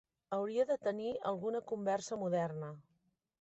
[0.35, 2.73] Hauria de tenir alguna conversa moderna.